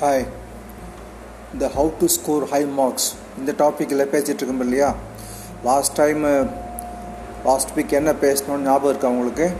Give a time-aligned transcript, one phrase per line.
[0.00, 0.26] Hi
[1.52, 4.94] இந்த how to score high marks இந்த டாப்பிக்கில் பேசிகிட்டு இருக்கோம் இல்லையா
[5.64, 6.24] லாஸ்ட் டைம்
[7.44, 9.50] லாஸ்ட் வீக் என்ன பேசணும்னு ஞாபகம் இருக்கா உங்களுக்கு?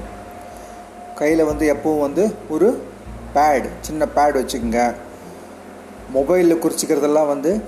[1.14, 2.84] கையில் வந்து எப்போவும் வந்து ஒரு
[3.34, 4.94] பேட் சின்ன பேட் வச்சுக்கோங்க.
[6.14, 7.62] மொபைலில் குறிச்சிக்கிறதெல்லாம் வந்து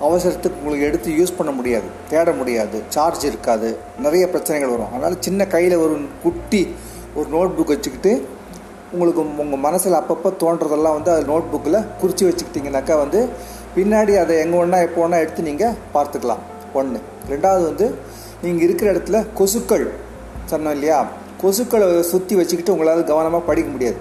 [0.00, 4.92] அவசரத்துக்கு உங்களுக்கு எடுத்து யூஸ் பண்ண முடியாது தேட முடியாது சார்ஜ் இருக்காது நிறைய பிரச்சனைகள் வரும்.
[4.92, 6.74] அதனால் சின்ன கையில் ஒரு குட்டி
[7.14, 8.36] ஒரு நோட் புக் வச்சுக்கிட்டு
[8.94, 13.20] உங்களுக்கு உங்கள் மனசில் அப்பப்போ தோன்றதெல்லாம் வந்து அது நோட் புக்கில் குறித்து வச்சுக்கிட்டிங்கனாக்கா வந்து
[13.76, 16.42] பின்னாடி அதை எங்கே ஒன்றா எப்போ ஒன்றா எடுத்து நீங்கள் பார்த்துக்கலாம்.
[16.78, 17.00] ஒன்று
[17.32, 17.86] ரெண்டாவது வந்து
[18.44, 19.86] நீங்கள் இருக்கிற இடத்துல கொசுக்கள்
[20.52, 20.98] சொன்னோம் இல்லையா?
[21.42, 23.98] கொசுக்களை சுற்றி வச்சுக்கிட்டு உங்களால் கவனமாக படிக்க முடியாது.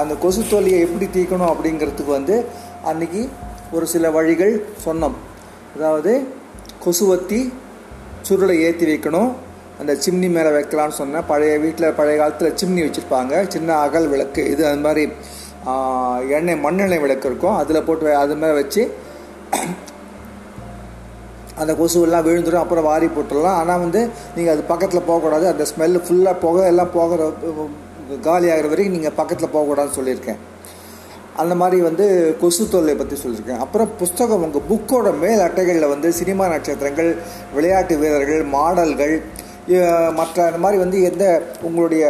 [0.00, 2.36] அந்த கொசு தொல்லியை எப்படி தீர்க்கணும் அப்படிங்கிறதுக்கு வந்து
[2.90, 3.22] அன்றைக்கி
[3.76, 4.54] ஒரு சில வழிகள்
[4.86, 5.16] சொன்னோம்.
[5.76, 6.12] அதாவது
[6.84, 7.40] கொசுவத்தி
[8.28, 9.30] சுருளை ஏற்றி வைக்கணும்.
[9.80, 11.26] அந்த சிம்னி மேலே வைக்கலான்னு சொன்னேன்.
[11.30, 13.34] பழைய வீட்டில் பழைய காலத்தில் சிம்னி வச்சுருப்பாங்க.
[13.54, 14.44] சின்ன அகல் விளக்கு.
[14.52, 15.04] இது அது மாதிரி
[16.36, 17.56] எண்ணெய் மண்ணெண்ணெய் விளக்கு இருக்கும்.
[17.60, 18.82] அதில் போட்டு அது மாதிரி வச்சு
[21.62, 23.58] அந்த கொசுவெல்லாம் விழுந்துடும் அப்புறம் வாரி போட்டுடலாம்.
[23.60, 24.00] ஆனால் வந்து
[24.36, 25.46] நீங்கள் அது பக்கத்தில் போகக்கூடாது.
[25.52, 27.30] அந்த ஸ்மெல்லு ஃபுல்லாக புகை எல்லாம் போகிற
[28.26, 30.40] காலி ஆகிற வரைக்கும் நீங்கள் பக்கத்தில் போகக்கூடாதுன்னு சொல்லியிருக்கேன்.
[31.42, 32.04] அந்த மாதிரி வந்து
[32.42, 33.62] கொசு தொல்லை பற்றி சொல்லியிருக்கேன்.
[33.64, 37.10] அப்புறம் புஸ்தகம் உங்கள் புக்கோட மேல் அட்டைகளில் வந்து சினிமா நட்சத்திரங்கள்
[37.56, 39.16] விளையாட்டு வீரர்கள் மாடல்கள்
[40.18, 41.24] மற்ற அந்த மாதிரி வந்து எந்த
[41.62, 42.04] உங்களுடைய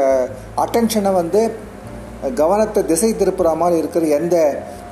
[0.64, 1.40] அட்டென்ஷனை வந்து
[2.40, 4.36] கவனத்தை திசை திருப்புற மாதிரி இருக்கிற எந்த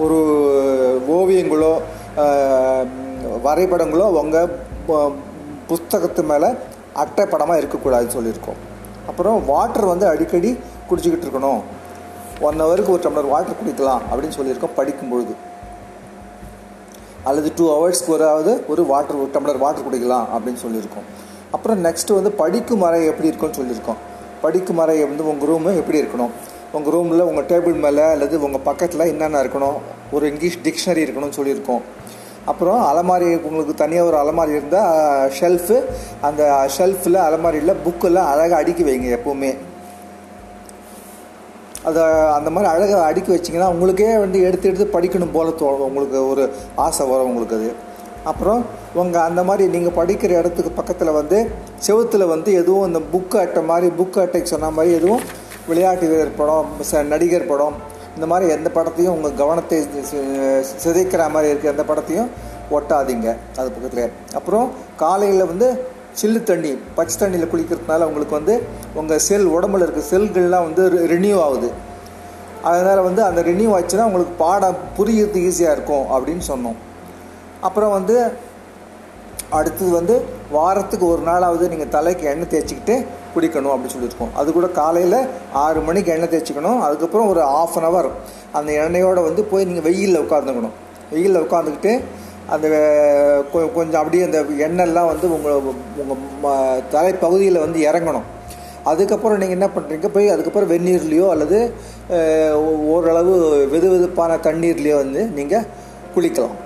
[0.04, 0.18] ஒரு
[1.16, 1.72] ஓவியங்களோ
[3.46, 4.52] வரைபடங்களோ உங்கள்
[5.70, 6.48] புஸ்தகத்து மேலே
[7.02, 8.60] அட்டைப்படமாக இருக்கக்கூடாதுன்னு சொல்லியிருக்கோம்.
[9.10, 10.50] அப்புறம் வாட்டர் வந்து அடிக்கடி
[10.90, 11.62] குடிச்சிக்கிட்டு இருக்கணும்.
[12.46, 15.34] ஒன் ஹவருக்கு ஒரு டம்ளர் வாட்டர் குடிக்கலாம் அப்படின்னு சொல்லியிருக்கோம் படிக்கும்பொழுது.
[17.28, 21.06] அல்லது டூ ஹவர்ஸ்க்கு ஒராவது ஒரு வாட்டர் ஒரு டம்ளர் வாட்டர் குடிக்கலாம் அப்படின்னு சொல்லியிருக்கோம்.
[21.54, 24.00] அப்புறம் நெக்ஸ்ட்டு வந்து படிக்கும் அறை எப்படி இருக்கும்னு சொல்லியிருக்கோம்.
[24.44, 26.32] படிக்கும் அறை வந்து உங்கள் ரூமு எப்படி இருக்கணும்?
[26.76, 29.76] உங்கள் ரூமில் உங்கள் டேபிள் மேலே அல்லது உங்கள் பக்கத்தில் என்னென்ன இருக்கணும்?
[30.12, 31.84] ஒரு இங்கிலீஷ் டிக்ஷனரி இருக்கணும்னு சொல்லியிருக்கோம்.
[32.44, 35.76] அப்புறம் அலமாரி உங்களுக்கு தனியாக ஒரு அலமாரி இருந்தால் ஷெல்ஃபு
[36.20, 36.42] அந்த
[36.78, 39.52] ஷெல்ஃபில் அலமாரியில் புக்கெல்லாம் அழகாக அடுக்கி வைங்க எப்போவுமே.
[41.88, 42.02] அதை
[42.38, 45.88] அந்த மாதிரி அழகாக அடுக்கி வச்சிங்கன்னா உங்களுக்கே வந்து எடுத்து எடுத்து படிக்கணும் போல தோணும்.
[45.88, 46.44] உங்களுக்கு ஒரு
[46.86, 47.70] ஆசை வரும் உங்களுக்கு அது.
[48.30, 48.60] அப்புறம்
[49.00, 51.38] உங்கள் அந்த மாதிரி நீங்கள் படிக்கிற இடத்துக்கு பக்கத்தில் வந்து
[51.86, 55.24] செவத்தில் வந்து எதுவும் இந்த புக்கு அட்டை மாதிரி புக்கு அட்டைக்கு சொன்ன மாதிரி எதுவும்
[55.68, 56.70] விளையாட்டு வீரர் படம்
[57.12, 57.76] நடிகர் படம்
[58.16, 59.78] இந்த மாதிரி எந்த படத்தையும் உங்கள் கவனத்தை
[60.82, 62.28] சிதைக்கிற மாதிரி இருக்கிற எந்த படத்தையும்
[62.76, 63.28] ஒட்டாதீங்க.
[63.60, 64.12] அது பக்கத்தில்.
[64.38, 64.66] அப்புறம்
[65.02, 65.68] காலையில் வந்து
[66.20, 68.54] சில்லு தண்ணி பச்சை தண்ணியில் குளிக்கிறதுனால உங்களுக்கு வந்து
[69.00, 70.82] உங்கள் செல் உடம்புல இருக்க செல்கள்லாம் வந்து
[71.14, 71.70] ரினியூ ஆகுது.
[72.70, 76.78] அதனால் வந்து அந்த ரினியூ ஆச்சுன்னா உங்களுக்கு பாடம் புரியுறது ஈஸியாக இருக்கும் அப்படின்னு சொன்னோம்.
[77.66, 78.16] அப்புறம் வந்து
[79.58, 80.14] அடுத்தது வந்து
[80.54, 82.94] வாரத்துக்கு ஒரு நாளாவது நீங்கள் தலைக்கு எண்ணெய் தேய்ச்சிக்கிட்டு
[83.34, 84.32] குடிக்கணும் அப்படின்னு சொல்லியிருக்கோம்.
[84.40, 85.18] அது கூட காலையில்
[85.64, 86.80] ஆறு மணிக்கு எண்ணெய் தேய்ச்சிக்கணும்.
[86.86, 88.08] அதுக்கப்புறம் ஒரு ஆஃப் அன் ஹவர்
[88.58, 90.74] அந்த எண்ணெயோடு வந்து போய் நீங்கள் வெயிலில் உட்காந்துக்கணும்
[91.14, 91.92] வெயிலில் உட்காந்துக்கிட்டு
[92.54, 92.66] அந்த
[93.76, 95.60] கொஞ்சம் அப்படியே அந்த எண்ணெய்லாம் வந்து உங்கள்
[96.02, 98.26] உங்கள் தலைப்பகுதியில் வந்து இறங்கணும்.
[98.90, 101.58] அதுக்கப்புறம் நீங்கள் என்ன பண்ணுறீங்க போய் அதுக்கப்புறம் வெந்நீர்லேயோ அல்லது
[102.94, 103.34] ஓரளவு
[103.74, 105.66] வெது வெதுப்பான தண்ணீர்லேயோ வந்து நீங்கள்
[106.16, 106.56] குளிக்கலாம்.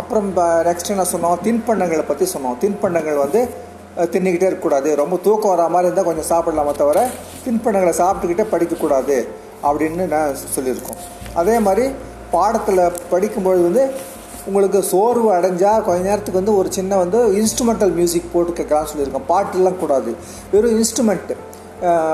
[0.00, 0.28] அப்புறம்
[0.68, 1.38] நெக்ஸ்ட் என்ன சொன்னோம்?
[1.46, 2.58] தின்பண்டங்களை பற்றி சொன்னோம்.
[2.64, 3.40] தின்பண்டங்கள் வந்து
[4.14, 4.88] தின்னிக்கிட்டே இருக்கக்கூடாது.
[5.00, 6.98] ரொம்ப தூக்கம் வரா மாதிரி இருந்தால் கொஞ்சம் சாப்பிடலாமே தவிர
[7.44, 9.16] தின்பண்டங்களை சாப்பிட்டுக்கிட்டே படிக்கக்கூடாது
[9.68, 11.00] அப்படின்னு நான் சொல்லியிருக்கோம்.
[11.40, 11.86] அதே மாதிரி
[12.36, 12.82] பாடத்தில்
[13.12, 13.84] படிக்கும்பொழுது வந்து
[14.48, 19.28] உங்களுக்கு சோர்வு அடைஞ்சால் கொஞ்ச நேரத்துக்கு வந்து ஒரு சின்ன வந்து இன்ஸ்ட்ருமெண்டல் மியூசிக் போட்டு கேட்கலாம்னு சொல்லியிருக்கோம்.
[19.32, 20.10] பாட்டுலாம் கூடாது.
[20.52, 21.36] வெறும் இன்ஸ்ட்ருமெண்ட்டு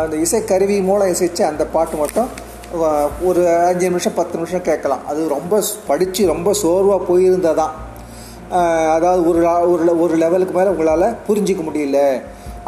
[0.05, 2.31] அந்த இசைக்கருவி மூலம் இசைச்சு அந்த பாட்டு மட்டும்
[3.29, 5.03] ஒரு அஞ்சு நிமிஷம் பத்து நிமிஷம் கேட்கலாம்.
[5.11, 7.75] அது ரொம்ப படித்து ரொம்ப சோர்வாக போயிருந்தால் தான்
[8.97, 9.41] அதாவது ஒரு
[9.73, 12.01] ஒரு ஒரு லெவலுக்கு மேலே உங்களால் புரிஞ்சிக்க முடியல.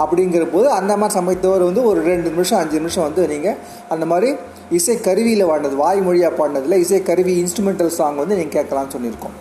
[0.02, 3.58] அப்படிங்கிற போது அந்த மாதிரி சமயத்தவர் வந்து ஒரு ரெண்டு நிமிஷம் அஞ்சு நிமிஷம் வந்து நீங்கள்
[3.94, 4.30] அந்த மாதிரி
[4.78, 9.36] இசை கருவியில் பாடினது வாய்மொழியாக பாடினதில் இசை கருவி இன்ஸ்ட்ருமெண்டல் சாங் வந்து நீங்கள் கேட்கலாம்னு சொல்லியிருக்கோம்.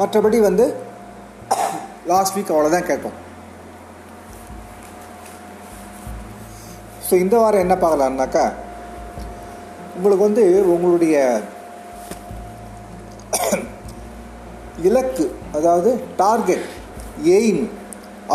[0.00, 0.64] மற்றபடி வந்து
[2.12, 3.18] லாஸ்ட் வீக் அவ்வளோதான் கேட்போம்.
[7.12, 8.42] ஸோ இந்த வாரம் என்ன பார்க்கலான்னாக்கா
[9.96, 10.44] உங்களுக்கு வந்து
[10.74, 11.16] உங்களுடைய
[14.88, 15.24] இலக்கு
[15.56, 16.64] அதாவது டார்கெட்
[17.38, 17.60] எய்ம்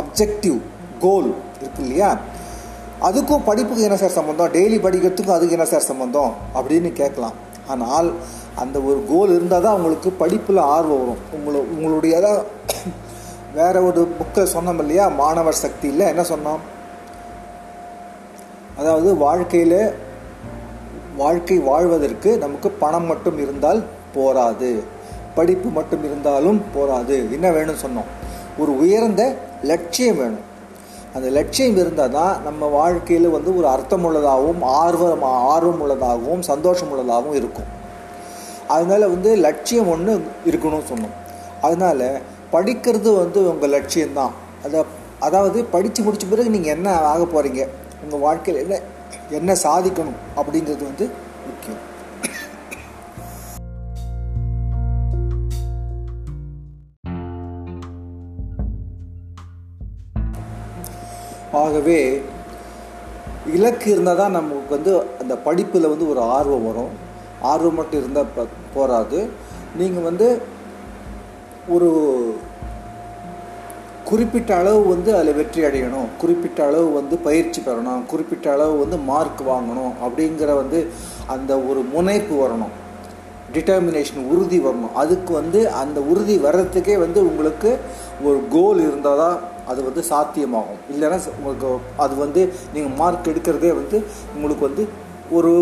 [0.01, 0.59] அப்ஜெக்டிவ்
[1.05, 2.11] கோல் இருக்கு இல்லையா?
[3.07, 7.35] அதுக்கும் படிப்புக்கு என்ன சார் சம்மந்தம் டெய்லி படிக்கிறதுக்கும் அதுக்கு என்ன சார் சம்மந்தம் அப்படின்னு கேட்கலாம்.
[7.73, 8.09] ஆனால்
[8.63, 11.21] அந்த ஒரு கோல் இருந்தால் தான் உங்களுக்கு படிப்பில் ஆர்வம் வரும்.
[11.37, 12.15] உங்களை உங்களுடைய
[13.59, 15.07] வேற ஒரு புக்கை சொன்னோம் இல்லையா?
[15.23, 16.63] மாணவர் சக்தியில் என்ன சொன்னோம்?
[18.79, 19.79] அதாவது வாழ்க்கையில்
[21.15, 23.79] வாழ்க்கை வாழ்வதற்கு நமக்கு பணம் மட்டும் இருந்தால்
[24.15, 24.83] போராது.
[25.37, 27.15] படிப்பு மட்டும் இருந்தாலும் போராது.
[27.35, 28.09] என்ன வேணும்னு சொன்னோம்?
[28.61, 29.23] ஒரு உயர்ந்த
[29.63, 30.45] லட்சியம் வேணும்.
[31.15, 37.69] அந்த லட்சியம் இருந்தால் தான் நம்ம வாழ்க்கையில் வந்து ஒரு அர்த்தமுள்ளதாகவும் ஆர்வம் ஆர்வம் உள்ளதாகவும் சந்தோஷம் உள்ளதாகவும் இருக்கும்.
[38.67, 40.13] அதனால் வந்து லட்சியம் ஒன்று
[40.45, 41.15] இருக்கணும்னு சொன்னோம்.
[41.61, 42.07] அதனால்
[42.51, 44.33] படிக்கிறது வந்து உங்கள் லட்சியம்தான்.
[44.65, 44.79] அதை
[45.19, 47.61] அதாவது படித்து முடித்த பிறகு நீங்கள் என்ன ஆக போகிறீங்க
[48.03, 48.79] உங்கள் வாழ்க்கையில் என்ன
[49.39, 51.05] என்ன சாதிக்கணும் அப்படிங்கிறது வந்து
[51.49, 51.83] முக்கியம்.
[61.61, 61.99] ஆகவே
[63.55, 66.93] இலக்கு இருந்தால் தான் நமக்கு வந்து அந்த படிப்பில் வந்து ஒரு ஆர்வம் வரும்.
[67.51, 69.19] ஆர்வம் மட்டும் இருந்தால் போராது போகாது
[69.79, 70.27] நீங்கள் வந்து
[71.75, 71.89] ஒரு
[74.09, 76.09] குறிப்பிட்ட அளவு வந்து அதில் வெற்றி அடையணும்.
[76.21, 78.03] குறிப்பிட்ட அளவு வந்து பயிற்சி பெறணும்.
[78.11, 80.79] குறிப்பிட்ட அளவு வந்து மார்க் வாங்கணும் அப்படிங்கிற வந்து
[81.35, 82.73] அந்த ஒரு முனைப்பு வரணும்.
[83.55, 84.93] டிட்டர்மினேஷன் உறுதி வரணும்.
[85.01, 87.71] அதுக்கு வந்து அந்த உறுதி வர்றதுக்கே வந்து உங்களுக்கு
[88.27, 89.37] ஒரு கோல் இருந்தால் தான்
[89.71, 90.81] அது வந்து சாத்தியமாகும்.
[90.93, 91.69] இல்லைன்னா உங்களுக்கு
[92.05, 92.41] அது வந்து
[92.75, 93.97] நீங்கள் மார்க் எடுக்கிறதே வந்து
[94.35, 94.85] உங்களுக்கு வந்து
[95.37, 95.53] ஒரு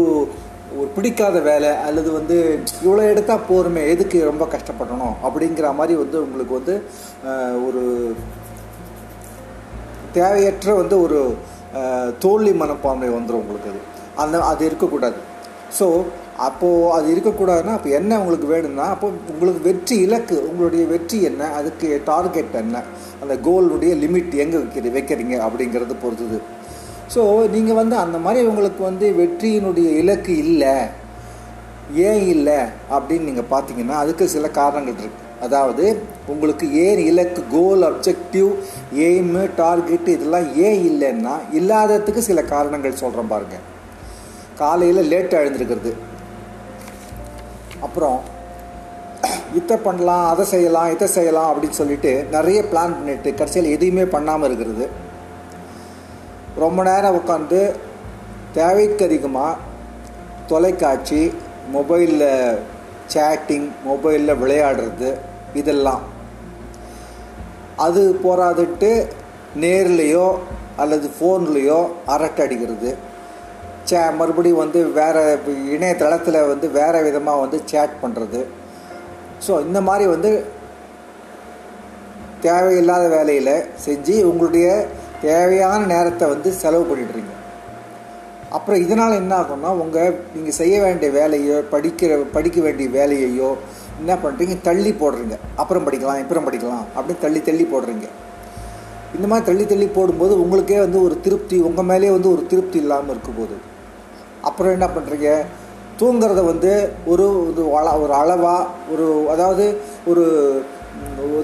[0.79, 2.37] ஒரு பிடிக்காத வேலை அல்லது வந்து
[2.85, 6.75] இவ்வளோ எடுத்தால் போருமே எதுக்கு ரொம்ப கஷ்டப்படணும் அப்படிங்கிற மாதிரி வந்து உங்களுக்கு வந்து
[7.67, 7.83] ஒரு
[10.17, 11.19] தேவையற்ற வந்து ஒரு
[12.25, 13.81] தோல்வி மனப்பான்மை வந்துடும் உங்களுக்கு அது.
[14.23, 15.17] அந்த அது இருக்கக்கூடாது.
[15.79, 15.87] ஸோ
[16.47, 21.87] அப்போது அது இருக்கக்கூடாதுன்னா அப்போ என்ன உங்களுக்கு வேணும்னா அப்போ உங்களுக்கு வெற்றி இலக்கு உங்களுடைய வெற்றி என்ன அதுக்கு
[22.09, 22.83] டார்கெட் என்ன
[23.21, 26.39] அந்த கோலுடைய லிமிட் எங்கே வைக்கிறீங்க வைக்கிறீங்க அப்படிங்கிறது பொறுத்தது.
[27.13, 27.21] ஸோ
[27.55, 30.75] நீங்கள் வந்து அந்த மாதிரி உங்களுக்கு வந்து வெற்றியினுடைய இலக்கு இல்லை.
[32.09, 32.59] ஏன் இல்லை
[32.95, 35.85] அப்படின்னு நீங்கள் பார்த்தீங்கன்னா அதுக்கு சில காரணங்கள் இருக்குது அதாவது
[36.33, 38.49] உங்களுக்கு ஏன் இலக்கு கோல் அப்ஜெக்டிவ்
[39.07, 43.65] எய்மு டார்கெட்டு இதெல்லாம் ஏன் இல்லைன்னா இல்லாததுக்கு சில காரணங்கள் சொல்கிறேன் பாருங்கள்
[44.61, 45.91] காலையில் லேட்டாக எழுந்திருக்கிறது.
[47.87, 48.19] அப்புறம்
[49.59, 54.85] இதை பண்ணலாம் அதை செய்யலாம் இதை செய்யலாம் அப்படின்னு சொல்லிட்டு நிறைய பிளான் பண்ணிட்டு கடைசியில் எதையுமே பண்ணாமல் இருக்கிறது.
[56.59, 57.59] ரொம்ப நேரம் உட்காந்து
[58.53, 59.57] தேவைக்கு அதிகமாக
[60.47, 61.21] தொலைக்காட்சி
[61.71, 62.29] மொபைலில்
[63.13, 65.09] சேட்டிங் மொபைலில் விளையாடுறது
[65.53, 66.03] இதெல்லாம்.
[67.77, 68.89] அது போராதுட்டு
[69.55, 70.27] நேர்லேயோ
[70.77, 72.91] அல்லது ஃபோன்லேயோ அரட்டை அடிக்கிறது
[73.85, 75.21] சே மறுபடியும் வந்து வேறு
[75.71, 78.41] இணையதளத்தில் வந்து வேறு விதமாக வந்து சேட் பண்ணுறது
[79.47, 80.31] ஸோ இந்த மாதிரி வந்து
[82.41, 83.55] தேவையில்லாத வேலையில்
[83.85, 84.67] செஞ்சு உங்களுடைய
[85.21, 87.33] தேவையான நேரத்தை வந்து செலவு பண்ணிடுறீங்க
[88.55, 93.49] அப்புறம் இதனால் என்ன ஆகும்னா உங்கள் நீங்கள் செய்ய வேண்டிய வேலையோ படிக்கிற படிக்க வேண்டிய வேலையையோ
[94.01, 95.35] என்ன பண்ணுறீங்க தள்ளி போடுறீங்க.
[95.61, 98.07] அப்புறம் படிக்கலாம் இப்புறம் படிக்கலாம் அப்படின்னு தள்ளி தள்ளி போடுறீங்க.
[99.15, 103.13] இந்த மாதிரி தள்ளி தள்ளி போடும்போது உங்களுக்கே வந்து ஒரு திருப்தி உங்கள் மேலே வந்து ஒரு திருப்தி இல்லாமல்
[103.15, 103.57] இருக்கும் போது
[104.49, 105.29] அப்புறம் என்ன பண்ணுறீங்க
[105.99, 106.71] தூங்குறத வந்து
[107.11, 107.25] ஒரு
[107.79, 109.65] அள ஒரு அளவாக ஒரு அதாவது
[110.11, 110.23] ஒரு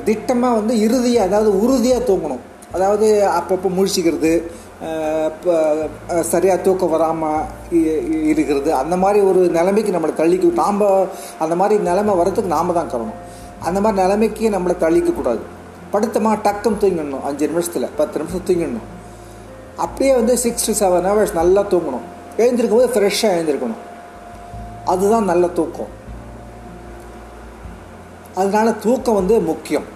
[0.10, 2.44] திட்டமாக வந்து இறுதியாக அதாவது உறுதியாக தூங்கணும்.
[2.76, 3.08] அதாவது
[3.38, 4.34] அப்பப்போ முழிச்சிக்கிறது
[5.32, 5.54] இப்போ
[6.30, 7.42] சரியாக தூக்கம் வராமல்
[8.32, 8.70] இருக்கிறது.
[8.82, 10.80] அந்த மாதிரி ஒரு நிலைமைக்கு நம்மளை தள்ளிக்க நாம்
[11.44, 13.20] அந்த மாதிரி நிலைமை வரத்துக்கு நாம் தான் காரணம்.
[13.68, 15.44] அந்த மாதிரி நிலைமைக்கு நம்மளை தள்ளிக்கக்கூடாது
[15.94, 17.24] படுத்தமாக டக்கம் தூங்கிடணும்.
[17.30, 18.90] அஞ்சு நிமிஷத்தில் பத்து நிமிஷம் தூங்கிடணும்.
[19.84, 22.06] அப்படியே வந்து சிக்ஸ் டு செவன் ஹவர்ஸ் நல்லா தூங்கணும்.
[22.42, 23.82] எழுந்திருக்கும் போது ஃப்ரெஷ்ஷாக எழுந்திருக்கணும்.
[24.92, 25.92] அதுதான் நல்ல தூக்கம்.
[28.42, 29.88] அதனால தூக்கம் வந்து முக்கியம்.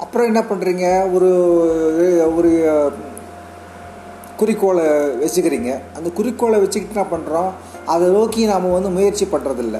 [0.00, 1.30] அப்புறம் என்ன பண்ணுறீங்க ஒரு
[2.36, 2.50] ஒரு
[4.36, 4.84] குறிக்கோளை
[5.22, 5.80] வச்சுக்கிறீங்க.
[5.96, 7.50] அந்த குறிக்கோளை வச்சுக்கிட்டு என்ன பண்ணுறோம்
[7.86, 9.78] அதை நோக்கி நாம் வந்து முயற்சி பண்ணுறதில்ல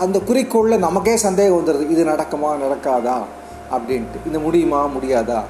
[0.00, 2.50] அந்த குறிக்கோளில் நமக்கே சந்தேகம் வந்துடுது இது நடக்குமா?
[2.64, 3.16] நடக்காதா?
[3.72, 4.18] அப்படின்ட்டு.
[4.26, 4.86] இது முடியுமா?
[4.86, 5.40] முடியாதா?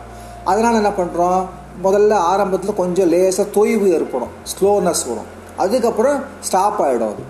[0.44, 1.46] அதனால் என்ன பண்ணுறோம்
[1.84, 4.28] முதல்ல ஆரம்பத்தில் கொஞ்சம் லேசாக தொய்வு ஏற்படும்.
[4.52, 5.36] ஸ்லோனஸ் வரும்.
[5.56, 7.24] அதுக்கப்புறம் ஸ்டாப் ஆகிடும் அது.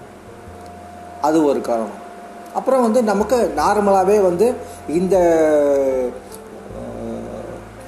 [1.22, 2.06] அது ஒரு காரணம்.
[2.54, 4.46] அப்புறம் வந்து நமக்கு நார்மலாகவே வந்து
[4.98, 5.16] இந்த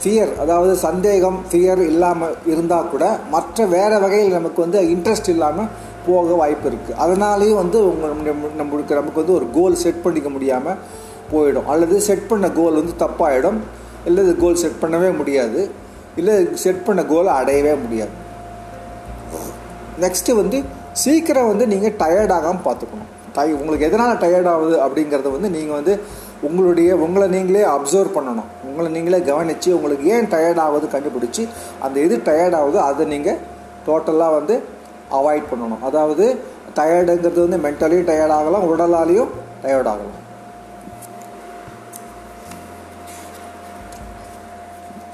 [0.03, 5.69] ஃபியர் அதாவது சந்தேகம் ஃபியர் இல்லாமல் இருந்தால் கூட மற்ற வேறு வகையில் நமக்கு வந்து இன்ட்ரெஸ்ட் இல்லாமல்
[6.07, 8.15] போக வாய்ப்பு இருக்குது அதனாலேயும் வந்து உங்கள்
[8.61, 10.81] நம்மளுக்கு நமக்கு வந்து ஒரு கோல் செட் பண்ணிக்க முடியாமல்
[11.33, 11.69] போயிடும்.
[11.73, 13.59] அல்லது செட் பண்ண கோல் வந்து தப்பாகிடும்
[14.05, 15.61] இல்லை இது கோல் செட் பண்ணவே முடியாது.
[16.21, 18.15] இல்லை செட் பண்ண கோலை அடையவே முடியாது.
[20.05, 20.59] நெக்ஸ்ட்டு வந்து
[21.03, 25.95] சீக்கிரம் வந்து நீங்கள் டயர்டாகாமல் பார்த்துக்கணும் டை உங்களுக்கு எதனால் டயர்ட் ஆகுது அப்படிங்கிறத வந்து நீங்கள் வந்து
[26.49, 28.51] உங்களுடைய உங்களை நீங்களே அப்சர்வ் பண்ணணும்.
[28.69, 31.43] உங்களை நீங்களே கவனித்து உங்களுக்கு ஏன் டயர்ட் ஆகுது கண்டுபிடிச்சி
[31.85, 33.41] அந்த எது டயர்ட் ஆகுதோ அதை நீங்கள்
[33.89, 34.55] டோட்டலாக வந்து
[35.19, 35.85] அவாய்ட் பண்ணணும்.
[35.89, 36.25] அதாவது
[36.79, 39.31] டயர்டுங்கிறது வந்து மென்டலியும் டயர்ட் ஆகலாம் உடலாலையும்
[39.65, 40.19] டயர்ட் ஆகலாம்.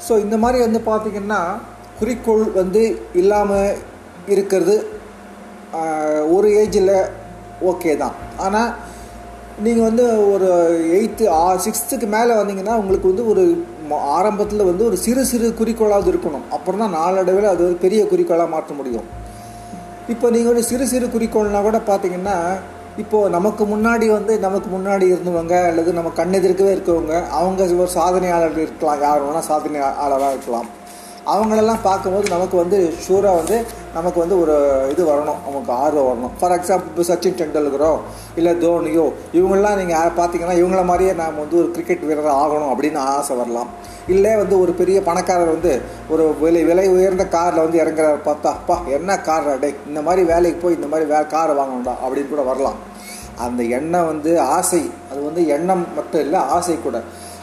[0.06, 1.40] ஸோ இந்த மாதிரி வந்து பார்த்திங்கன்னா
[2.00, 2.82] குறிக்கோள் வந்து
[3.20, 3.78] இல்லாமல்
[4.34, 4.74] இருக்கிறது
[6.34, 6.96] ஒரு ஏஜில்
[7.70, 8.14] ஓகே தான்.
[8.46, 8.70] ஆனால்
[9.64, 10.48] நீங்கள் வந்து ஒரு
[10.96, 13.44] எயித்து ஆ சிக்ஸ்த்துக்கு மேலே வந்தீங்கன்னா உங்களுக்கு வந்து ஒரு
[14.16, 16.46] ஆரம்பத்தில் வந்து ஒரு சிறு சிறு குறிக்கோளாவது இருக்கணும்.
[16.56, 19.06] அப்புறம் தான் நாளடைவில் அது ஒரு பெரிய குறிக்கோளாக மாற்ற முடியும்.
[20.14, 22.36] இப்போ நீங்கள் ஒரு சிறு சிறு குறிக்கோள்னால் கூட பார்த்தீங்கன்னா
[23.02, 29.00] இப்போது நமக்கு முன்னாடி வந்து நமக்கு முன்னாடி இருந்தவங்க அல்லது நம்ம கண்ணெதிர்க்கவே இருக்கவங்க அவங்க ஒரு சாதனையாளர் இருக்கலாம்.
[29.06, 30.68] யார் வேணால் சாதனையாளராக இருக்கலாம்.
[31.32, 33.56] அவங்களெல்லாம் பார்க்கும்போது நமக்கு வந்து ஷூராக வந்து
[33.96, 34.54] நமக்கு வந்து ஒரு
[34.92, 35.38] இது வரணும்.
[35.46, 36.32] நமக்கு ஆர்வம் வரணும்.
[36.38, 37.90] ஃபார் எக்ஸாம்பிள் இப்போ சச்சின் டெண்டுல்கரோ
[38.38, 39.04] இல்லை தோனியோ
[39.38, 43.70] இவங்களாம் நீங்கள் பார்த்தீங்கன்னா இவங்கள மாதிரியே நாம் வந்து ஒரு கிரிக்கெட் வீரர் ஆகணும் அப்படின்னு ஆசை வரலாம்.
[44.14, 45.72] இல்லை வந்து ஒரு பெரிய பணக்காரர் வந்து
[46.14, 50.60] ஒரு விலை விலை உயர்ந்த காரில் வந்து இறங்குறாரு பார்த்தா அப்பா என்ன கார் அடை இந்த மாதிரி வேலைக்கு
[50.64, 52.78] போய் இந்த மாதிரி வே காரை வாங்கணும்டா அப்படின்னு கூட வரலாம்.
[53.46, 54.82] அந்த எண்ணம் வந்து ஆசை.
[55.10, 56.98] அது வந்து எண்ணம் மட்டும் இல்லை ஆசை கூட.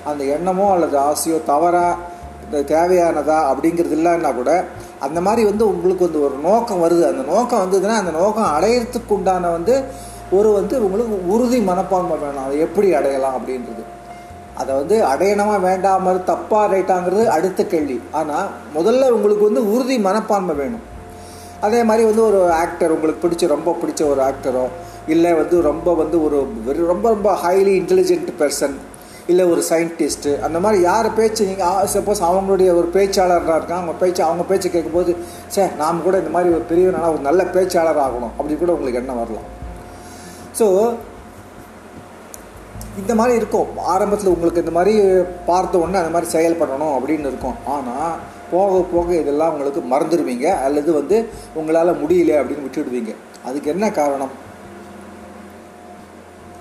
[0.09, 2.11] அந்த எண்ணமோ அல்லது ஆசையோ தவறாக
[2.51, 4.65] தேவையானதா அப்படிங்கிறது இல்லைன்னா கூட
[4.99, 7.03] அந்த மாதிரி வந்து உங்களுக்கு வந்து ஒரு நோக்கம் வருது.
[7.07, 9.83] அந்த நோக்கம் வந்ததுன்னா அந்த நோக்கம் அடையிறதுக்கு உண்டான வந்து
[10.31, 12.45] ஒரு வந்து உங்களுக்கு உறுதி மனப்பான்மை வேணும்.
[12.45, 13.83] அதை எப்படி அடையலாம் அப்படின்றது.
[14.55, 18.01] அதை வந்து அடையணமா வேண்டாமல் தப்பாக ரைட்டாங்கிறது அடுத்த கேள்வி.
[18.11, 20.81] ஆனால் முதல்ல உங்களுக்கு வந்து உறுதி மனப்பான்மை வேணும்.
[21.61, 24.65] அதே மாதிரி வந்து ஒரு ஆக்டர் உங்களுக்கு பிடிச்ச ரொம்ப பிடிச்ச ஒரு ஆக்டரோ
[25.07, 26.47] இல்லை வந்து ரொம்ப வந்து ஒரு
[26.85, 28.75] ரொம்ப ரொம்ப ஹைலி இன்டெலிஜென்ட் பர்சன்
[29.31, 34.21] இல்லை ஒரு சயின்டிஸ்ட்டு அந்த மாதிரி யார் பேச்சு நீங்கள் சப்போஸ் அவங்களுடைய ஒரு பேச்சாளராக இருக்காங்க அவங்க பேச்சு
[34.27, 35.11] அவங்க பேச்சு கேட்கும்போது
[35.55, 38.33] சே நாம் கூட இந்த மாதிரி ஒரு பெரியவனால ஒரு நல்ல பேச்சாளர் ஆகணும்.
[38.37, 39.47] அப்படி கூட உங்களுக்கு எண்ணம் வரலாம்.
[40.59, 40.67] ஸோ
[43.01, 43.69] இந்த மாதிரி இருக்கும்.
[43.93, 44.93] ஆரம்பத்தில் உங்களுக்கு இந்த மாதிரி
[45.49, 47.57] பார்த்த உடனே அந்த மாதிரி செயல்படணும் அப்படின்னு இருக்கும்.
[47.75, 48.15] ஆனால்
[48.51, 51.17] போக போக இதெல்லாம் உங்களுக்கு மறந்துடுவீங்க அல்லது வந்து
[51.59, 53.13] உங்களால் முடியல அப்படின்னு விட்டுடுவீங்க.
[53.49, 54.33] அதுக்கு என்ன காரணம்?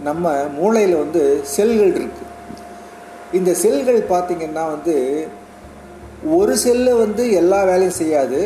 [0.08, 1.22] நம்ம மூளையில் வந்து
[1.56, 2.30] செல்கள் இருக்குது
[3.38, 4.96] இந்த செல்கள் பார்த்திங்கன்னா வந்து
[6.36, 8.40] ஒரு செல்லு வந்து எல்லா வேலையும் செய்யாது.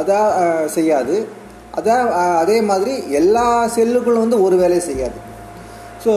[0.00, 0.30] அதான்
[0.76, 1.16] செய்யாது.
[1.78, 2.04] அதான்
[2.42, 3.46] அதே மாதிரி எல்லா
[3.78, 5.18] செல்லுகளும் வந்து ஒரு வேலையை செய்யாது.
[6.04, 6.12] ஸோ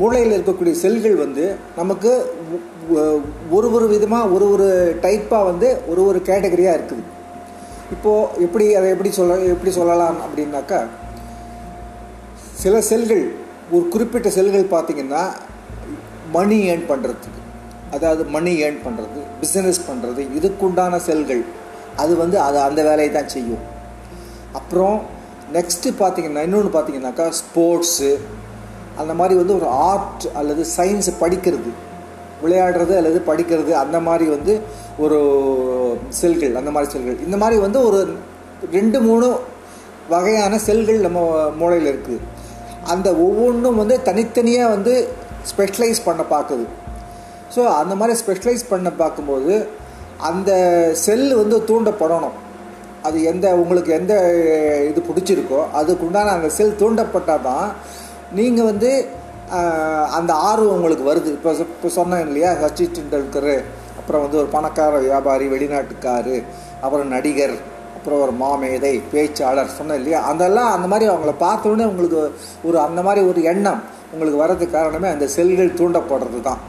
[0.00, 1.44] மூளையில் இருக்கக்கூடிய செல்கள் வந்து
[1.80, 2.12] நமக்கு
[3.56, 4.68] ஒரு ஒரு விதமாக ஒரு ஒரு
[5.04, 7.04] டைப்பாக வந்து ஒரு ஒரு கேட்டகரியாக இருக்குது.
[7.94, 10.80] இப்போது எப்படி அதை எப்படி சொல்ல எப்படி சொல்லலாம் அப்படின்னாக்கா
[12.62, 13.24] சில செல்கள்
[13.74, 15.24] ஒரு குறிப்பிட்ட செல்கள் பார்த்திங்கன்னா
[16.36, 17.40] மணி ஏர்ன் பண்ணுறதுக்கு
[17.96, 21.42] அதாவது மணி ஏர்ன் பண்ணுறது பிஸ்னஸ் பண்ணுறது இதுக்குண்டான செல்கள்.
[22.02, 23.64] அது வந்து அது அந்த வேலையை தான் செய்யும்.
[24.58, 24.96] அப்புறம்
[25.56, 28.10] நெக்ஸ்ட்டு பார்த்திங்கன்னா இன்னொன்று பார்த்திங்கனாக்கா ஸ்போர்ட்ஸு
[29.00, 31.70] அந்த மாதிரி வந்து ஒரு ஆர்ட் அல்லது சயின்ஸ் படிக்கிறது.
[32.42, 34.54] விளையாடுறது அல்லது படிக்கிறது அந்த மாதிரி வந்து
[35.04, 35.18] ஒரு
[36.20, 37.18] செல்கள் அந்த மாதிரி செல்கள்.
[37.26, 38.00] இந்த மாதிரி வந்து ஒரு
[38.76, 39.28] ரெண்டு மூணு
[40.12, 41.20] வகையான செல்கள் நம்ம
[41.60, 42.18] மூளையில் இருக்குது
[42.92, 44.94] அந்த ஒவ்வொன்றும் வந்து தனித்தனியாக வந்து
[45.50, 46.64] ஸ்பெஷலைஸ் பண்ண பார்க்குது.
[47.54, 49.54] ஸோ அந்த மாதிரி ஸ்பெஷலைஸ் பண்ண பார்க்கும்போது
[50.30, 50.50] அந்த
[51.04, 52.36] செல் வந்து தூண்டப்படணும்.
[53.06, 54.14] அது எந்த உங்களுக்கு எந்த
[54.90, 57.66] இது பிடிச்சிருக்கோ அதுக்குண்டான அந்த செல் தூண்டப்பட்டால் தான்
[58.38, 58.90] நீங்கள் வந்து
[60.18, 61.30] அந்த ஆர்வம் உங்களுக்கு வருது.
[61.38, 63.54] இப்போ இப்போ சொன்னேன் இல்லையா சச்சின் டெண்டுல்கர்
[63.98, 66.36] அப்புறம் வந்து ஒரு பணக்கார வியாபாரி வெளிநாட்டுக்காரு
[66.84, 67.56] அப்புறம் நடிகர்
[67.96, 70.18] அப்புறம் ஒரு மாமேதை பேச்சாளர் சொன்னேன் இல்லையா?
[70.30, 72.18] அதெல்லாம் அந்த மாதிரி அவங்கள பார்த்தோன்னே உங்களுக்கு
[72.68, 73.82] ஒரு அந்த மாதிரி ஒரு எண்ணம்.
[74.12, 76.62] உங்களுக்கு வர்றதுக்கு காரணமே அந்த செல்கள் தூண்டப்படுறது தான்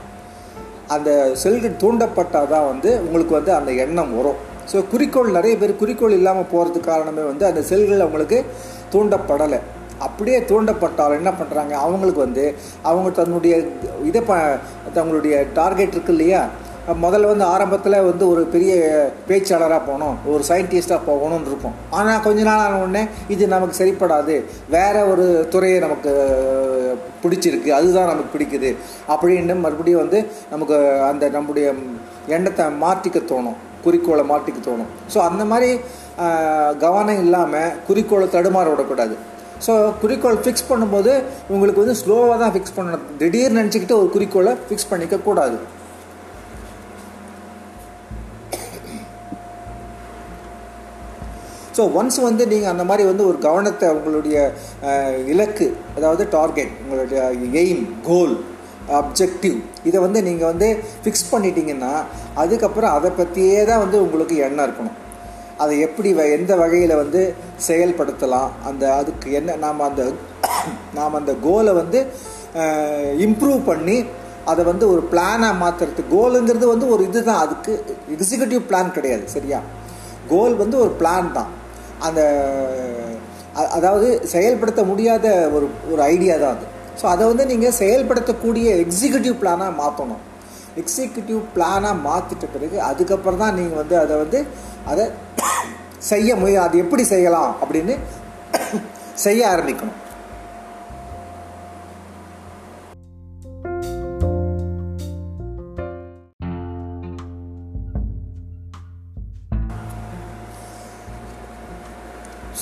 [0.96, 1.10] அந்த
[1.44, 4.39] செல்கள் தூண்டப்பட்டால் தான் வந்து உங்களுக்கு வந்து அந்த எண்ணம் வரும்.
[4.72, 8.38] ஸோ குறிக்கோள் நிறைய பேர் குறிக்கோள் இல்லாமல் போகிறதுக்கு காரணமே வந்து அந்த செல்கள் அவங்களுக்கு
[8.94, 9.60] தூண்டப்படலை.
[10.06, 12.46] அப்படியே தூண்டப்பட்டாலும் என்ன பண்ணுறாங்க அவங்களுக்கு வந்து
[12.89, 13.56] அவங்க தன்னுடைய
[14.10, 14.34] இதை ப
[14.98, 16.42] தங்களுடைய டார்கெட் இருக்கு இல்லையா?
[17.04, 18.74] முதல்ல வந்து ஆரம்பத்தில் வந்து ஒரு பெரிய
[19.30, 21.75] பேச்சாளராக போகணும் ஒரு சயின்டிஸ்டாக போகணும்னு இருக்கும்.
[22.00, 24.36] ஆனால் கொஞ்ச நாள் ஆன உடனே இது நமக்கு சரிப்படாது.
[24.75, 26.12] வேற ஒரு துறையை நமக்கு
[27.24, 27.70] பிடிச்சிருக்கு.
[27.80, 28.72] அதுதான் நமக்கு பிடிக்குது.
[29.13, 30.20] அப்படின்னு மறுபடியும் வந்து
[30.54, 30.77] நமக்கு
[31.10, 31.74] அந்த நம்முடைய
[32.38, 33.58] எண்ணத்தை மாற்றிக்க தோணும்.
[33.86, 34.92] குறிக்கோளை மாற்றிக்க தோணும்.
[35.13, 35.72] ஸோ அந்த மாதிரி
[36.86, 39.15] கவனம் இல்லாமல் குறிக்கோளை தடுமாற விடக்கூடாது.
[39.65, 41.12] ஸோ குறிக்கோள் ஃபிக்ஸ் பண்ணும்போது
[41.54, 43.06] உங்களுக்கு வந்து ஸ்லோவாக தான் ஃபிக்ஸ் பண்ணணும்.
[43.22, 45.18] திடீர்னு நினச்சிக்கிட்டு ஒரு குறிக்கோளை ஃபிக்ஸ் பண்ணிக்க
[51.77, 54.38] ஸோ ஒன்ஸ் வந்து நீங்கள் அந்த மாதிரி வந்து ஒரு கவனத்தை உங்களுடைய
[55.34, 55.65] இலக்கு
[55.98, 57.22] அதாவது டார்கெட் உங்களுடைய
[57.62, 58.36] எய்ம் கோல்
[59.00, 59.58] அப்ஜெக்டிவ்
[59.89, 60.67] இதை வந்து நீங்கள் வந்து
[61.03, 61.94] ஃபிக்ஸ் பண்ணிட்டீங்கன்னா
[62.36, 64.98] அதுக்கப்புறம் அதை பற்றியே தான் வந்து உங்களுக்கு எண்ணம் இருக்கணும்.
[65.63, 67.22] அதை எப்படி வ எந்த வகையில் வந்து
[67.67, 70.03] செயல்படுத்தலாம் அந்த அதுக்கு என்ன நாம் அந்த
[70.94, 72.00] நாம் அந்த கோலை வந்து
[73.25, 73.98] இம்ப்ரூவ் பண்ணி
[74.51, 77.74] அதை வந்து ஒரு பிளானாக மாற்றுறது கோலுங்கிறது வந்து ஒரு இது தான் அதுக்கு
[78.15, 79.60] எக்ஸிக்யூட்டிவ் பிளான் கிடையாது சரியா?
[80.29, 81.51] கோல் வந்து ஒரு பிளான் தான்.
[82.00, 82.22] அந்த
[83.75, 86.66] அதாவது செயல்படுத்த முடியாத ஒரு ஒரு ஐடியா தான் அது.
[87.02, 90.24] ஸோ அதை வந்து நீங்கள் செயல்படுத்தக்கூடிய எக்ஸிக்யூட்டிவ் பிளானாக மாற்றணும்
[90.78, 94.40] எக்ஸிக்யூட்டிவ் பிளானாக மாற்றிட்ட பிறகு அதுக்கப்புறம் தான் நீங்கள் வந்து அதை வந்து
[94.86, 95.06] அதை
[96.12, 97.94] செய்ய முய அது எப்படி செய்யலாம் அப்படின்னு
[99.25, 100.00] செய்ய ஆரம்பிக்கணும்.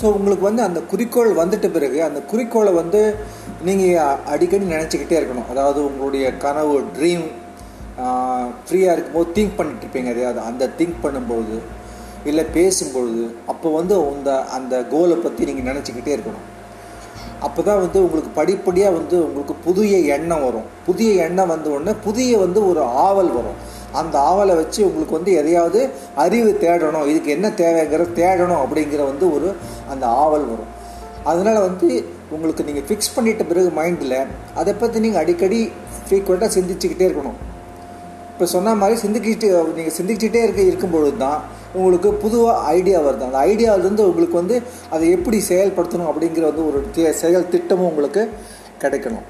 [0.04, 3.02] ஸோ உங்களுக்கு வந்து அந்த குறிக்கோள் வந்துட்ட பிறகு அந்த குறிக்கோளை வந்து
[3.68, 5.50] நீங்கள் அடிக்கடி நினச்சிக்கிட்டே இருக்கணும்.
[5.54, 7.24] அதாவது உங்களுடைய கனவு ட்ரீம்
[8.66, 10.12] ஃப்ரீயாக இருக்கும்போது திங்க் பண்ணிட்டு இருப்பீங்க.
[10.50, 11.56] அந்த திங்க் பண்ணும்போது
[12.30, 16.46] இல்லை பேசும்பொழுது அப்போ வந்து அந்த அந்த கோலை பற்றி நீங்கள் நினச்சிக்கிட்டே இருக்கணும்.
[17.48, 20.68] அப்போ தான் வந்து உங்களுக்கு படிப்படியாக வந்து உங்களுக்கு புதிய எண்ணம் வரும்.
[20.90, 23.58] புதிய எண்ணம் வந்த உடனே புதிய வந்து ஒரு ஆவல் வரும்.
[23.94, 27.08] அந்த ஆவலை வச்சு உங்களுக்கு வந்து எதையாவது அறிவு தேடணும்.
[27.08, 29.56] இதுக்கு என்ன தேவைங்கிற தேடணும் அப்படிங்கிற வந்து ஒரு
[29.90, 30.82] அந்த ஆவல் வரும்.
[31.24, 35.72] அதனால் வந்து உங்களுக்கு நீங்கள் ஃபிக்ஸ் பண்ணிட்ட பிறகு மைண்டில் அதை பற்றி நீங்கள் அடிக்கடி
[36.10, 37.52] ஃப்ரீக்வெண்ட்டாக சிந்திச்சுக்கிட்டே இருக்கணும்.
[38.32, 41.42] இப்போ சொன்ன மாதிரி சிந்திக்கிட்டு நீங்கள் சிந்திக்கிட்டே இருக்க இருக்கும்பொழுது தான்
[41.74, 43.34] உங்களுக்கு புதுவாக ஐடியா வருது.
[43.34, 48.30] அந்த ஐடியாவிலேருந்து உங்களுக்கு வந்து அதை எப்படி செயல்படுத்தணும் அப்படிங்கிற வந்து ஒரு தே- செயல் திட்டமும் உங்களுக்கு
[48.80, 49.22] கிடைக்கணும்.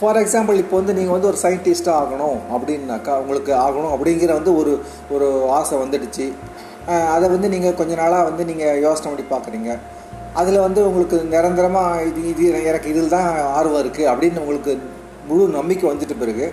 [0.00, 4.72] ஃபார் எக்ஸாம்பிள் இப்போ வந்து நீங்கள் வந்து ஒரு சயின்டிஸ்ட்டாக ஆகணும் அப்படின்னாக்கா உங்களுக்கு ஆகணும் அப்படிங்கிற வந்து ஒரு
[5.14, 5.26] ஒரு
[5.56, 6.26] ஆசை வந்துடுச்சு.
[7.14, 9.70] அதை வந்து நீங்கள் கொஞ்ச நாளாக வந்து நீங்கள் யோசனை பண்ணி பார்க்குறீங்க
[10.40, 13.28] அதில் வந்து உங்களுக்கு நிரந்தரமாக இது இது எனக்கு இதில் தான்
[13.58, 14.72] ஆர்வம் இருக்குது அப்படின்னு உங்களுக்கு
[15.28, 16.46] முழு நம்பிக்கை வந்துட்டு பிறகு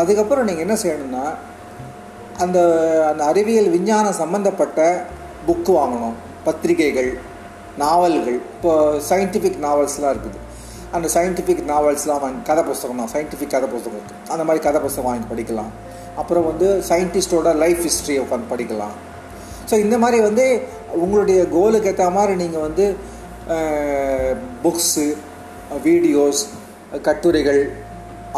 [0.00, 1.24] அதுக்கப்புறம் நீங்கள் என்ன செய்யணும்னா
[2.44, 2.58] அந்த
[3.12, 4.80] அந்த அறிவியல் விஞ்ஞானம் சம்மந்தப்பட்ட
[5.48, 6.16] புக்கு வாங்கணும்.
[6.46, 7.10] பத்திரிகைகள்
[7.82, 8.38] நாவல்கள்.
[8.54, 8.72] இப்போ
[9.10, 10.38] சயின்டிஃபிக் நாவல்ஸ்லாம் இருக்குது.
[10.96, 13.98] அந்த சயின்டிஃபிக் நாவல்ஸ்லாம் வாங்கி கதை புஸ்தகம் தான் சயின்டிஃபிக் கதை புஸ்தகம்.
[14.00, 15.72] இருக்குது அந்த மாதிரி கதை புஸ்தகம் வாங்கி படிக்கலாம்.
[16.20, 18.94] அப்புறம் வந்து சயின்டிஸ்டோட லைஃப் ஹிஸ்ட்ரியை உட்காந்து படிக்கலாம்.
[19.70, 20.46] ஸோ இந்த மாதிரி வந்து
[21.04, 22.86] உங்களுடைய கோலுக்கு ஏற்ற மாதிரி நீங்கள் வந்து
[24.64, 25.06] புக்ஸு
[25.86, 26.42] வீடியோஸ்
[27.06, 27.62] கட்டுரைகள்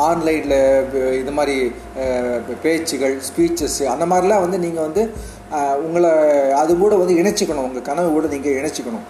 [0.08, 0.58] ஆன்லைனில்
[1.22, 1.56] இது மாதிரி
[2.64, 5.02] பேச்சுகள் ஸ்பீச்சஸ்ஸு அந்த மாதிரிலாம் வந்து நீங்கள் வந்து
[5.86, 6.12] உங்களை
[6.60, 7.66] அது கூட வந்து இணைச்சிக்கணும்.
[7.68, 9.06] உங்கள் கனவு கூட நீங்கள் இணைச்சிக்கணும்.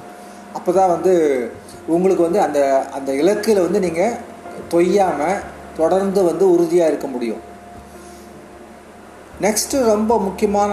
[0.59, 1.13] அப்போ தான் வந்து
[1.95, 2.61] உங்களுக்கு வந்து அந்த
[2.97, 4.19] அந்த இலக்கில் வந்து நீங்கள்
[4.73, 5.43] தொய்யாமல்
[5.77, 7.43] தொடர்ந்து வந்து உறுதியாக இருக்க முடியும்.
[9.45, 10.73] நெக்ஸ்ட்டு ரொம்ப முக்கியமான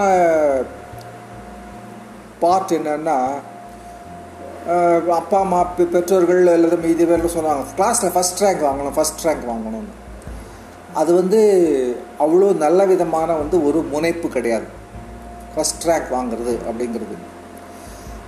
[2.42, 3.16] பார்ட் என்னென்னா
[5.18, 5.60] அப்பா அம்மா
[5.94, 7.64] பெற்றோர்கள் அல்லது மீதி பேரில் சொன்னாங்க.
[7.78, 9.94] கிளாஸில் ஃபஸ்ட் ரேங்க் வாங்கணும் ஃபஸ்ட் ரேங்க் வாங்கணும்னு.
[11.00, 11.40] அது வந்து
[12.24, 14.68] அவ்வளோ நல்ல விதமான வந்து ஒரு முனைப்பு கிடையாது.
[15.54, 17.16] ஃபஸ்ட் ரேங்க் வாங்குறது அப்படிங்கிறது.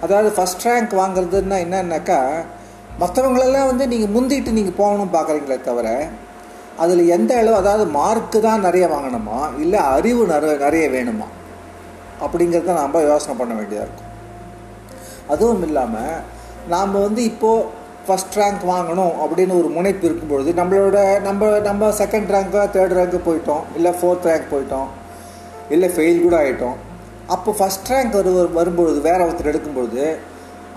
[0.04, 2.20] அதாவது ஃபஸ்ட் ரேங்க் வாங்குறதுன்னா என்னன்னாக்கா
[3.00, 6.08] மற்றவங்களெல்லாம் வந்து நீங்கள் முந்திட்டு நீங்கள் போகணும் பார்க்குறீங்களே தவிர
[6.78, 9.38] அதில் எந்த அளவு அதாவது மார்க்கு தான் நிறைய வாங்கணுமா?
[9.58, 11.26] இல்லை அறிவு நிறைய நிறைய வேணுமா?
[12.20, 14.08] அப்படிங்கிறத நாம் யோசனை பண்ண வேண்டியதாக இருக்கும்.
[15.28, 16.16] அதுவும் இல்லாமல்
[16.68, 17.66] நாம் வந்து இப்போது
[18.06, 23.62] ஃபஸ்ட் ரேங்க் வாங்கணும் அப்படின்னு ஒரு முனைப்பு இருக்கும்பொழுது நம்மளோட நம்ம நம்ம செகண்ட் ரேங்க்கோ தேர்ட் ரேங்க்கு போயிட்டோம்
[23.74, 24.88] இல்லை ஃபோர்த் ரேங்க் போயிட்டோம்
[25.70, 26.78] இல்லை ஃபெயில் கூட ஆகிட்டோம்
[27.26, 30.18] அப்போ ஃபஸ்ட் ரேங்க் வரு வரும்பொழுது வேற ஒருத்தர் எடுக்கும்பொழுது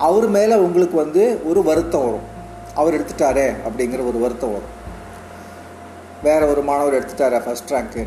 [0.07, 2.27] அவர் மேலே உங்களுக்கு வந்து ஒரு வருத்தம் வரும்.
[2.79, 4.71] அவர் எடுத்துட்டாரே அப்படிங்கிற ஒரு வருத்தம் வரும்.
[6.27, 8.03] வேறு ஒரு மாணவர் எடுத்துட்டாரே ஃபஸ்ட் ரேங்க்கு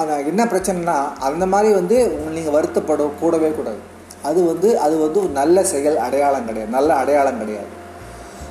[0.00, 0.96] ஆனால் என்ன பிரச்சனைனா
[1.28, 1.96] அந்த மாதிரி வந்து
[2.34, 3.80] நீங்கள் வருத்தப்பட கூடவே கூடாது.
[4.28, 6.70] அது வந்து அது வந்து ஒரு நல்ல செயல் அடையாளம் கிடையாது.
[6.76, 7.72] நல்ல அடையாளம் கிடையாது.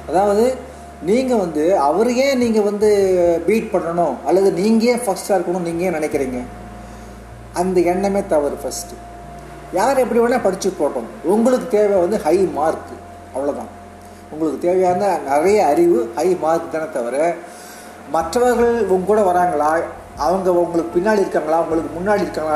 [0.09, 0.45] அதாவது
[1.09, 2.89] நீங்கள் வந்து அவரையே நீங்கள் வந்து
[3.45, 4.15] பீட் பண்ணணும்?
[4.29, 5.67] அல்லது நீங்கள் ஃபஸ்ட்டாக இருக்கணும்?
[5.69, 6.41] நீங்கள் ஏன் நினைக்கிறீங்க?
[7.61, 8.99] அந்த எண்ணமே தவறு ஃபஸ்ட்டு
[9.79, 12.91] யார் எப்படி வேணால் படித்து போட்டோம் உங்களுக்கு தேவை வந்து ஹை மார்க்
[13.35, 13.71] அவ்வளோதான்
[14.33, 17.15] உங்களுக்கு தேவையான நிறைய அறிவு ஹை மார்க் தானே தவிர
[18.15, 19.71] மற்றவர்கள் உங்க கூட வராங்களா?
[20.25, 21.59] அவங்க உங்களுக்கு பின்னாடி இருக்காங்களா?
[21.63, 22.55] உங்களுக்கு முன்னாடி இருக்காங்களா?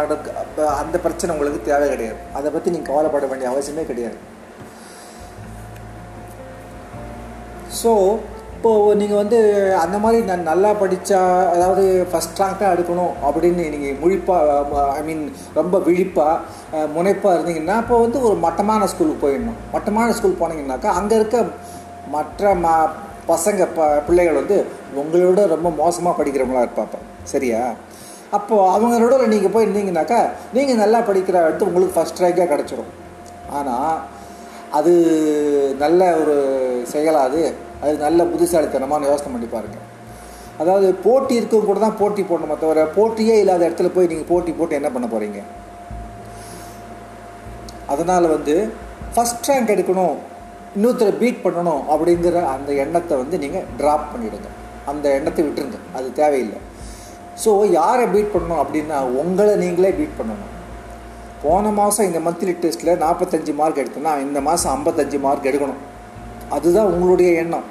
[0.81, 2.19] அந்த பிரச்சனை உங்களுக்கு தேவை கிடையாது.
[2.37, 4.17] அதை பற்றி நீங்கள் கவலைப்பட வேண்டிய அவசியமே கிடையாது.
[7.81, 7.91] ஸோ
[8.55, 9.39] இப்போது நீங்கள் வந்து
[9.81, 11.19] அந்த மாதிரி நான் நல்லா படித்தா
[11.53, 15.23] அதாவது ஃபஸ்ட் ரேங்க் தான் எடுக்கணும் அப்படின்னு நீங்கள் முழிப்பாக ஐ மீன்
[15.57, 19.59] ரொம்ப விழிப்பாக முனைப்பாக இருந்தீங்கன்னா அப்போ வந்து ஒரு மட்டமான ஸ்கூலுக்கு போயிடணும்.
[19.75, 21.43] மட்டமான ஸ்கூல் போனீங்கன்னாக்கா அங்கே இருக்க
[22.15, 22.71] மற்ற ம
[23.29, 24.57] பசங்க ப பிள்ளைகள் வந்து
[25.01, 26.97] உங்களோட ரொம்ப மோசமாக படிக்கிறவங்களா இருப்பாப்ப
[27.33, 27.61] சரியா?
[28.37, 30.19] அப்போது அவங்களோட நீங்கள் போய் இருந்தீங்கன்னாக்கா
[30.55, 32.91] நீங்கள் நல்லா படிக்கிற இடத்து உங்களுக்கு ஃபஸ்ட் ரேங்காக கிடச்சிரும்.
[33.59, 33.95] ஆனால்
[34.79, 34.93] அது
[35.83, 36.35] நல்ல ஒரு
[36.93, 37.41] செயலாது
[37.83, 39.77] அது நல்ல புத்திசாலித்தனமான யோசனை பண்ணி பாருங்க.
[40.61, 44.77] அதாவது போட்டி இருக்கும் கூட தான் போட்டி போடணுமே தவிர போட்டியே இல்லாத இடத்துல போய் நீங்கள் போட்டி போட்டு
[44.79, 45.41] என்ன பண்ண போகிறீங்க
[47.93, 48.55] அதனால் வந்து
[49.15, 50.15] ஃபஸ்ட் ரேங்க் எடுக்கணும்
[50.75, 54.49] இன்னொருத்தரை பீட் பண்ணணும் அப்படிங்கிற அந்த எண்ணத்தை வந்து நீங்கள் ட்ராப் பண்ணிவிடுங்க
[54.91, 55.79] அந்த எண்ணத்தை விட்டுருங்க.
[55.97, 56.59] அது தேவையில்லை.
[57.43, 60.51] ஸோ யாரை பீட் பண்ணணும் அப்படின்னா உங்களை நீங்களே பீட் பண்ணணும்.
[61.43, 65.81] போன மாதம் இந்த மந்த்லி டெஸ்ட்டில் நாற்பத்தஞ்சு மார்க் எடுத்தேன்னா இந்த மாதம் ஐம்பத்தஞ்சு மார்க் எடுக்கணும்.
[66.55, 67.65] அதுதான் உங்களுடைய எண்ணம்.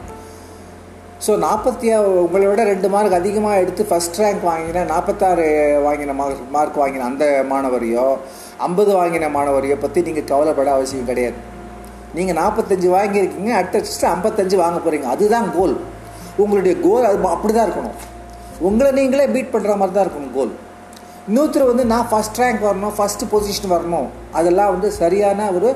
[1.25, 1.89] ஸோ நாற்பத்தி
[2.23, 5.47] உங்களை விட ரெண்டு மார்க் அதிகமாக எடுத்து ஃபஸ்ட் ரேங்க் வாங்கின நாற்பத்தாறு
[5.87, 8.07] வாங்கின மார்க் மார்க் வாங்கின அந்த மாணவரையோ
[8.67, 11.39] ஐம்பது வாங்கின மாணவரையோ பற்றி நீங்கள் கவலைப்பட அவசியம் கிடையாது.
[12.17, 15.77] நீங்கள் நாற்பத்தஞ்சு வாங்கியிருக்கீங்க அடுத்த ஐம்பத்தஞ்சு வாங்க போகிறீங்க அதுதான் கோல்
[16.43, 17.99] உங்களுடைய கோல் அது அப்படி தான் இருக்கணும்.
[18.69, 20.53] உங்களை நீங்களே பீட் பண்ணுற மாதிரி தான் இருக்கணும் கோல்
[21.29, 24.09] இன்னொருத்தர் வந்து நான் ஃபஸ்ட் ரேங்க் வரணும் ஃபஸ்ட்டு பொசிஷன் வரணும்.
[24.39, 25.71] அதெல்லாம் வந்து சரியான ஒரு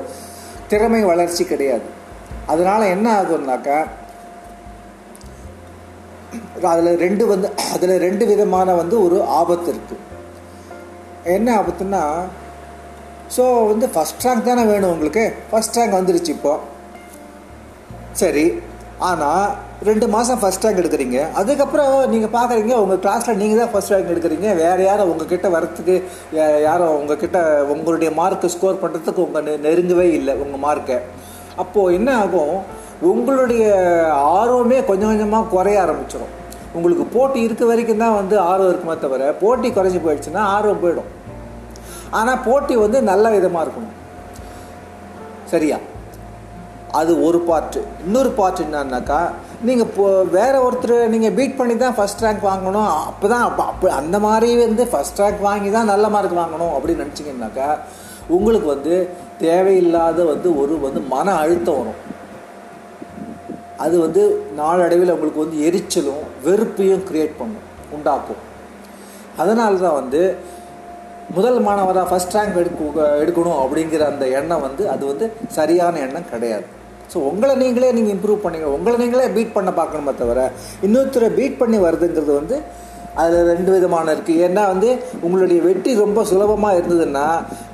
[0.71, 1.87] திறமை வளர்ச்சி கிடையாது.
[2.49, 3.79] அதனால் என்ன ஆகுதுனாக்கா
[6.67, 10.05] அதில் ரெண்டு வந்து அதில் ரெண்டு விதமான வந்து ஒரு ஆபத்து இருக்குது
[11.35, 12.03] என்ன ஆபத்துன்னா
[13.35, 15.23] ஸோ வந்து ஃபஸ்ட் ரேங்க் தானே வேணும் உங்களுக்கு?
[15.49, 16.53] ஃபஸ்ட் ரேங்க் வந்துருச்சு இப்போ.
[18.13, 18.45] சரி.
[18.99, 19.43] ஆனால்
[19.83, 21.29] ரெண்டு மாதம் ஃபஸ்ட் ரேங்க் எடுக்கிறீங்க.
[21.33, 24.55] அதுக்கப்புறம் நீங்கள் பார்க்குறீங்க உங்கள் கிளாஸில் நீங்கள் தான் ஃபஸ்ட் ரேங்க் எடுக்கிறீங்க.
[24.55, 25.95] வேறு யாரும் உங்ககிட்ட வரத்துக்கு
[26.33, 30.97] யா- யாரும் உங்ககிட்ட உங்களுடைய மார்க்கை ஸ்கோர் பண்ணுறதுக்கு உங்கள் நெ நெருங்கவே இல்லை உங்கள் மார்க்கை
[31.63, 32.55] அப்போது என்ன ஆகும்?
[33.11, 33.63] உங்களுடைய
[34.39, 36.33] ஆர்வமே கொஞ்சம் கொஞ்சமாக குறைய ஆரம்பிச்சிடும்
[36.77, 41.11] உங்களுக்கு போட்டி இருக்க வரைக்கும் தான் வந்து ஆர்வம் இருக்குமே தவிர போட்டி குறைஞ்சி போயிடுச்சுன்னா ஆர்வம் போயிடும்.
[42.19, 43.95] ஆனால் போட்டி வந்து நல்ல விதமாக இருக்கணும்.
[45.53, 45.77] சரியா?
[46.99, 49.19] அது ஒரு பார்ட்டு இன்னொரு பார்ட் என்னன்னாக்கா
[49.67, 52.93] நீங்கள் இப்போ வேறு ஒருத்தர் நீங்கள் பீட் பண்ணி தான் ஃபஸ்ட் ரேங்க் வாங்கணும்.
[53.09, 57.03] அப்போ தான் அப்போ அப்போ அந்த மாதிரி வந்து ஃபஸ்ட் ரேங்க் வாங்கி தான் நல்ல மார்க் வாங்கணும் அப்படின்னு
[57.05, 57.67] நினச்சிங்கன்னாக்கா
[58.35, 58.95] உங்களுக்கு வந்து
[59.43, 61.99] தேவையில்லாத வந்து ஒரு வந்து மன அழுத்தம் வரும்.
[63.85, 64.23] அது வந்து
[64.59, 68.41] நாளடைவில் உங்களுக்கு வந்து எரிச்சலும் வெறுப்பையும் க்ரியேட் பண்ணும் உண்டாக்கும்.
[69.41, 70.21] அதனால தான் வந்து
[71.37, 75.25] முதல் மாணவராக ஃபஸ்ட் ரேங்க் எடுக்க எடுக்கணும் அப்படிங்கிற அந்த எண்ணம் வந்து அது வந்து
[75.57, 76.67] சரியான எண்ணம் கிடையாது.
[77.11, 80.41] ஸோ உங்களை நீங்களே நீங்கள் இம்ப்ரூவ் பண்ணிங்க உங்களை நீங்களே பீட் பண்ண பார்க்கணுமே தவிர
[80.85, 82.57] இன்னொருத்தரை பீட் பண்ணி வருதுங்கிறது வந்து
[83.21, 84.89] அதில் ரெண்டு விதமான இருக்குது ஏன்னா வந்து
[85.25, 87.25] உங்களுடைய வெற்றி ரொம்ப சுலபமாக இருந்ததுன்னா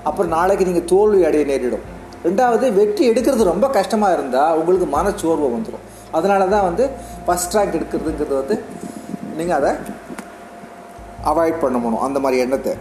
[0.09, 1.85] அப்புறம் நாளைக்கு நீங்கள் தோல்வி அடைய நேரிடும்.
[2.27, 5.85] ரெண்டாவது வெற்றி எடுக்கிறது ரொம்ப கஷ்டமாக இருந்தால் உங்களுக்கு மனச்சோர்வை வந்துடும்
[6.17, 6.83] அதனால தான் வந்து
[7.25, 8.57] ஃபஸ்ட் ரேங்க் எடுக்கிறதுங்கிறது வந்து
[9.39, 9.71] நீங்கள் அதை
[11.31, 12.03] அவாய்ட் பண்ணணும்.
[12.07, 12.73] அந்த மாதிரி எண்ணத்தை.